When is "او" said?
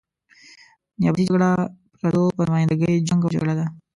3.23-3.33